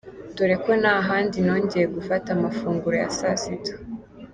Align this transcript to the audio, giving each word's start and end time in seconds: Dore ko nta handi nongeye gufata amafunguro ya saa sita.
Dore 0.35 0.55
ko 0.63 0.71
nta 0.81 0.95
handi 1.07 1.37
nongeye 1.45 1.85
gufata 1.95 2.27
amafunguro 2.35 2.95
ya 3.01 3.09
saa 3.17 3.37
sita. 3.43 3.73